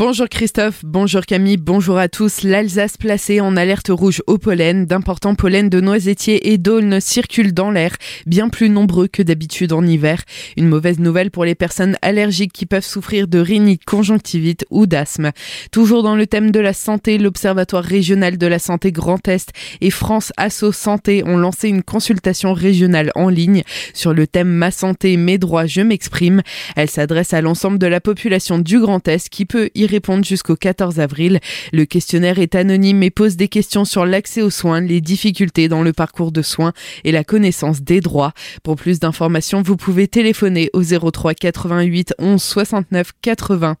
Bonjour 0.00 0.30
Christophe, 0.30 0.82
bonjour 0.82 1.26
Camille, 1.26 1.58
bonjour 1.58 1.98
à 1.98 2.08
tous. 2.08 2.42
L'Alsace 2.42 2.96
placée 2.96 3.42
en 3.42 3.54
alerte 3.54 3.90
rouge 3.90 4.22
au 4.26 4.38
pollen. 4.38 4.86
D'importants 4.86 5.34
pollens 5.34 5.68
de 5.68 5.78
noisetiers 5.78 6.50
et 6.50 6.56
d'aulnes 6.56 7.00
circulent 7.02 7.52
dans 7.52 7.70
l'air, 7.70 7.94
bien 8.24 8.48
plus 8.48 8.70
nombreux 8.70 9.08
que 9.08 9.22
d'habitude 9.22 9.74
en 9.74 9.86
hiver. 9.86 10.22
Une 10.56 10.68
mauvaise 10.68 11.00
nouvelle 11.00 11.30
pour 11.30 11.44
les 11.44 11.54
personnes 11.54 11.98
allergiques 12.00 12.54
qui 12.54 12.64
peuvent 12.64 12.82
souffrir 12.82 13.28
de 13.28 13.40
rhinite, 13.40 13.84
conjonctivite 13.84 14.64
ou 14.70 14.86
d'asthme. 14.86 15.32
Toujours 15.70 16.02
dans 16.02 16.16
le 16.16 16.26
thème 16.26 16.50
de 16.50 16.60
la 16.60 16.72
santé, 16.72 17.18
l'Observatoire 17.18 17.84
régional 17.84 18.38
de 18.38 18.46
la 18.46 18.58
santé 18.58 18.92
Grand 18.92 19.28
Est 19.28 19.50
et 19.82 19.90
France 19.90 20.32
Asso 20.38 20.72
Santé 20.72 21.22
ont 21.26 21.36
lancé 21.36 21.68
une 21.68 21.82
consultation 21.82 22.54
régionale 22.54 23.12
en 23.16 23.28
ligne 23.28 23.64
sur 23.92 24.14
le 24.14 24.26
thème 24.26 24.48
Ma 24.48 24.70
santé, 24.70 25.18
mes 25.18 25.36
droits, 25.36 25.66
je 25.66 25.82
m'exprime. 25.82 26.40
Elle 26.74 26.88
s'adresse 26.88 27.34
à 27.34 27.42
l'ensemble 27.42 27.78
de 27.78 27.86
la 27.86 28.00
population 28.00 28.58
du 28.58 28.80
Grand 28.80 29.06
Est 29.06 29.28
qui 29.28 29.44
peut 29.44 29.68
y 29.74 29.89
répondre 29.90 30.24
jusqu'au 30.24 30.56
14 30.56 31.00
avril. 31.00 31.40
Le 31.72 31.84
questionnaire 31.84 32.38
est 32.38 32.54
anonyme 32.54 33.02
et 33.02 33.10
pose 33.10 33.36
des 33.36 33.48
questions 33.48 33.84
sur 33.84 34.06
l'accès 34.06 34.40
aux 34.40 34.50
soins, 34.50 34.80
les 34.80 35.00
difficultés 35.00 35.68
dans 35.68 35.82
le 35.82 35.92
parcours 35.92 36.32
de 36.32 36.42
soins 36.42 36.72
et 37.04 37.12
la 37.12 37.24
connaissance 37.24 37.82
des 37.82 38.00
droits. 38.00 38.32
Pour 38.62 38.76
plus 38.76 39.00
d'informations, 39.00 39.62
vous 39.62 39.76
pouvez 39.76 40.08
téléphoner 40.08 40.70
au 40.72 40.82
03 40.82 41.34
88 41.34 42.14
11 42.18 42.42
69 42.42 43.10
80. 43.20 43.76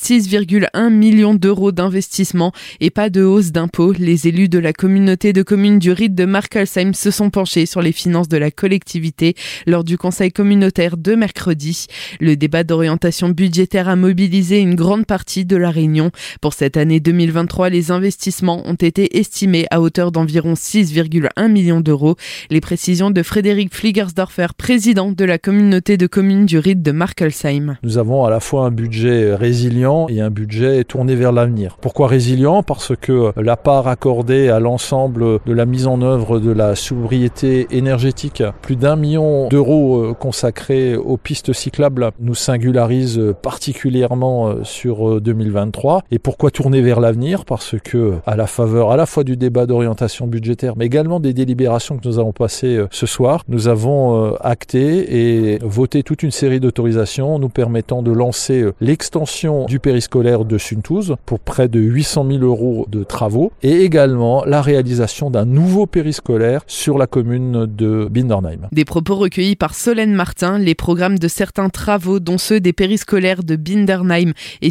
6,1 0.00 0.90
millions 0.90 1.34
d'euros 1.34 1.72
d'investissement 1.72 2.52
et 2.80 2.90
pas 2.90 3.10
de 3.10 3.22
hausse 3.22 3.50
d'impôts. 3.50 3.92
Les 3.92 4.28
élus 4.28 4.48
de 4.48 4.58
la 4.58 4.72
communauté 4.72 5.32
de 5.32 5.42
communes 5.42 5.78
du 5.78 5.90
rite 5.90 6.14
de 6.14 6.24
Markelsheim 6.24 6.92
se 6.92 7.10
sont 7.10 7.30
penchés 7.30 7.66
sur 7.66 7.82
les 7.82 7.92
finances 7.92 8.28
de 8.28 8.36
la 8.36 8.50
collectivité 8.50 9.34
lors 9.66 9.84
du 9.84 9.96
conseil 9.96 10.32
communautaire 10.32 10.96
de 10.96 11.14
mercredi. 11.14 11.86
Le 12.20 12.36
débat 12.36 12.64
d'orientation 12.64 13.28
budgétaire 13.30 13.88
a 13.88 13.96
mobilisé 13.96 14.58
une 14.58 14.74
grande 14.74 15.06
partie 15.06 15.44
de 15.44 15.53
la 15.56 15.70
Réunion. 15.70 16.10
Pour 16.40 16.54
cette 16.54 16.76
année 16.76 17.00
2023, 17.00 17.68
les 17.68 17.90
investissements 17.90 18.62
ont 18.66 18.74
été 18.74 19.18
estimés 19.18 19.66
à 19.70 19.80
hauteur 19.80 20.12
d'environ 20.12 20.54
6,1 20.54 21.48
millions 21.48 21.80
d'euros. 21.80 22.16
Les 22.50 22.60
précisions 22.60 23.10
de 23.10 23.22
Frédéric 23.22 23.74
Fliegersdorfer, 23.74 24.48
président 24.56 25.12
de 25.12 25.24
la 25.24 25.38
communauté 25.38 25.96
de 25.96 26.06
communes 26.06 26.46
du 26.46 26.58
rite 26.58 26.82
de 26.82 26.92
Markelsheim. 26.92 27.76
Nous 27.82 27.98
avons 27.98 28.24
à 28.24 28.30
la 28.30 28.40
fois 28.40 28.66
un 28.66 28.70
budget 28.70 29.34
résilient 29.34 30.06
et 30.08 30.20
un 30.20 30.30
budget 30.30 30.84
tourné 30.84 31.14
vers 31.14 31.32
l'avenir. 31.32 31.76
Pourquoi 31.80 32.08
résilient? 32.08 32.62
Parce 32.62 32.92
que 33.00 33.32
la 33.36 33.56
part 33.56 33.88
accordée 33.88 34.48
à 34.48 34.60
l'ensemble 34.60 35.38
de 35.44 35.52
la 35.52 35.66
mise 35.66 35.86
en 35.86 36.02
œuvre 36.02 36.38
de 36.38 36.50
la 36.50 36.74
sobriété 36.74 37.66
énergétique, 37.70 38.42
plus 38.62 38.76
d'un 38.76 38.96
million 38.96 39.48
d'euros 39.48 40.02
euh, 40.02 40.14
consacrés 40.14 40.96
aux 40.96 41.16
pistes 41.16 41.52
cyclables, 41.52 42.10
nous 42.20 42.34
singularise 42.34 43.20
particulièrement 43.42 44.48
euh, 44.48 44.64
sur 44.64 45.20
2023 45.20 45.33
2023. 45.34 46.02
Et 46.10 46.18
pourquoi 46.18 46.50
tourner 46.50 46.80
vers 46.80 47.00
l'avenir? 47.00 47.44
Parce 47.44 47.76
que 47.82 48.14
à 48.26 48.36
la 48.36 48.46
faveur 48.46 48.90
à 48.90 48.96
la 48.96 49.06
fois 49.06 49.24
du 49.24 49.36
débat 49.36 49.66
d'orientation 49.66 50.26
budgétaire, 50.26 50.74
mais 50.76 50.86
également 50.86 51.20
des 51.20 51.32
délibérations 51.32 51.98
que 51.98 52.06
nous 52.06 52.18
allons 52.18 52.32
passer 52.32 52.76
euh, 52.76 52.86
ce 52.90 53.06
soir, 53.06 53.42
nous 53.48 53.68
avons 53.68 54.26
euh, 54.26 54.36
acté 54.40 55.52
et 55.52 55.58
voté 55.62 56.02
toute 56.02 56.22
une 56.22 56.30
série 56.30 56.60
d'autorisations 56.60 57.38
nous 57.38 57.48
permettant 57.48 58.02
de 58.02 58.12
lancer 58.12 58.62
euh, 58.62 58.74
l'extension 58.80 59.66
du 59.66 59.80
périscolaire 59.80 60.44
de 60.44 60.58
Suntouze 60.58 61.16
pour 61.26 61.40
près 61.40 61.68
de 61.68 61.80
800 61.80 62.26
000 62.30 62.44
euros 62.44 62.86
de 62.88 63.04
travaux 63.04 63.52
et 63.62 63.82
également 63.82 64.44
la 64.44 64.62
réalisation 64.62 65.30
d'un 65.30 65.44
nouveau 65.44 65.86
périscolaire 65.86 66.62
sur 66.66 66.98
la 66.98 67.06
commune 67.06 67.66
de 67.66 68.08
Bindernheim. 68.10 68.68
Des 68.72 68.84
propos 68.84 69.16
recueillis 69.16 69.56
par 69.56 69.74
Solène 69.74 70.14
Martin, 70.14 70.58
les 70.58 70.74
programmes 70.74 71.18
de 71.18 71.28
certains 71.28 71.68
travaux, 71.68 72.20
dont 72.20 72.38
ceux 72.38 72.60
des 72.60 72.72
périscolaires 72.72 73.42
de 73.42 73.56
Bindernheim 73.56 74.32
et 74.62 74.70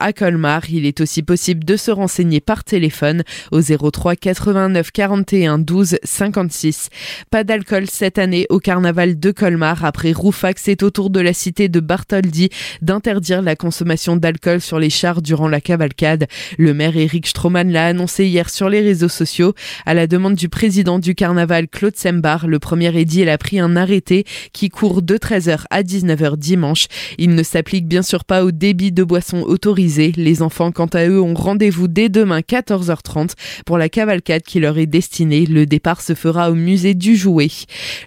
à 0.00 0.12
Colmar. 0.12 0.70
Il 0.70 0.86
est 0.86 1.00
aussi 1.00 1.22
possible 1.22 1.64
de 1.64 1.76
se 1.76 1.90
renseigner 1.90 2.40
par 2.40 2.64
téléphone 2.64 3.24
au 3.50 3.60
03 3.60 4.16
89 4.16 4.92
41 4.92 5.58
12 5.58 5.98
56. 6.04 6.88
Pas 7.30 7.44
d'alcool 7.44 7.86
cette 7.90 8.18
année 8.18 8.46
au 8.50 8.58
carnaval 8.58 9.18
de 9.18 9.30
Colmar. 9.32 9.84
Après 9.84 10.12
Roufax, 10.12 10.62
c'est 10.64 10.82
au 10.82 10.90
tour 10.90 11.10
de 11.10 11.20
la 11.20 11.32
cité 11.32 11.68
de 11.68 11.80
Bartholdi 11.80 12.50
d'interdire 12.82 13.42
la 13.42 13.56
consommation 13.56 14.16
d'alcool 14.16 14.60
sur 14.60 14.78
les 14.78 14.90
chars 14.90 15.22
durant 15.22 15.48
la 15.48 15.60
cavalcade. 15.60 16.26
Le 16.58 16.74
maire 16.74 16.96
Eric 16.96 17.26
Stroman 17.26 17.70
l'a 17.72 17.86
annoncé 17.86 18.26
hier 18.26 18.50
sur 18.50 18.68
les 18.68 18.80
réseaux 18.80 19.08
sociaux. 19.08 19.54
À 19.86 19.94
la 19.94 20.06
demande 20.06 20.34
du 20.34 20.48
président 20.48 20.98
du 20.98 21.14
carnaval, 21.14 21.68
Claude 21.68 21.96
Sembar, 21.96 22.46
le 22.46 22.58
premier 22.58 22.96
édile 22.96 23.28
a 23.28 23.38
pris 23.38 23.58
un 23.58 23.76
arrêté 23.76 24.24
qui 24.52 24.68
court 24.68 25.02
de 25.02 25.16
13h 25.16 25.64
à 25.70 25.82
19h 25.82 26.36
dimanche. 26.36 26.86
Il 27.18 27.34
ne 27.34 27.42
s'applique 27.42 27.86
bien 27.86 28.02
sûr 28.02 28.24
pas 28.24 28.44
au 28.44 28.50
débit 28.50 28.92
de 28.92 29.02
boissons 29.02 29.42
autorisées 29.42 29.79
les 29.80 30.42
enfants, 30.42 30.72
quant 30.72 30.86
à 30.86 31.06
eux, 31.06 31.20
ont 31.20 31.34
rendez-vous 31.34 31.88
dès 31.88 32.08
demain 32.08 32.40
14h30 32.40 33.30
pour 33.64 33.78
la 33.78 33.88
cavalcade 33.88 34.42
qui 34.42 34.60
leur 34.60 34.76
est 34.78 34.86
destinée. 34.86 35.46
Le 35.46 35.64
départ 35.64 36.02
se 36.02 36.14
fera 36.14 36.50
au 36.50 36.54
musée 36.54 36.94
du 36.94 37.16
Jouet. 37.16 37.48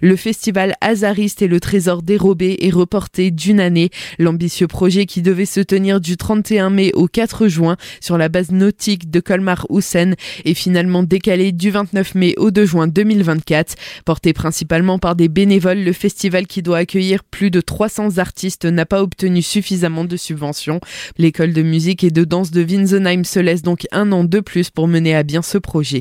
Le 0.00 0.14
festival 0.14 0.74
Azariste 0.80 1.42
et 1.42 1.48
le 1.48 1.58
trésor 1.58 2.02
dérobé 2.02 2.58
est 2.60 2.70
reporté 2.70 3.30
d'une 3.30 3.58
année. 3.58 3.90
L'ambitieux 4.18 4.68
projet 4.68 5.06
qui 5.06 5.20
devait 5.20 5.46
se 5.46 5.60
tenir 5.60 6.00
du 6.00 6.16
31 6.16 6.70
mai 6.70 6.92
au 6.94 7.08
4 7.08 7.48
juin 7.48 7.76
sur 8.00 8.18
la 8.18 8.28
base 8.28 8.52
nautique 8.52 9.10
de 9.10 9.20
Colmar-Houssen 9.20 10.14
est 10.44 10.54
finalement 10.54 11.02
décalé 11.02 11.50
du 11.52 11.70
29 11.70 12.14
mai 12.14 12.34
au 12.36 12.50
2 12.50 12.64
juin 12.64 12.86
2024. 12.86 13.74
Porté 14.04 14.32
principalement 14.32 14.98
par 14.98 15.16
des 15.16 15.28
bénévoles, 15.28 15.82
le 15.82 15.92
festival 15.92 16.46
qui 16.46 16.62
doit 16.62 16.78
accueillir 16.78 17.24
plus 17.24 17.50
de 17.50 17.60
300 17.60 18.18
artistes 18.18 18.64
n'a 18.64 18.86
pas 18.86 19.02
obtenu 19.02 19.42
suffisamment 19.42 20.04
de 20.04 20.16
subventions. 20.16 20.80
L'école 21.18 21.52
musique 21.64 22.04
et 22.04 22.10
de 22.10 22.24
danse 22.24 22.50
de 22.50 22.62
Winsenheim 22.62 23.24
se 23.24 23.40
laisse 23.40 23.62
donc 23.62 23.86
un 23.92 24.12
an 24.12 24.24
de 24.24 24.40
plus 24.40 24.70
pour 24.70 24.88
mener 24.88 25.14
à 25.14 25.22
bien 25.22 25.42
ce 25.42 25.58
projet. 25.58 26.00